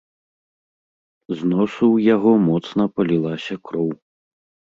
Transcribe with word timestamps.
З 1.35 1.49
носу 1.51 1.75
ў 1.75 1.97
яго 2.15 2.31
моцна 2.47 2.83
палілася 2.97 3.55
кроў. 3.69 3.89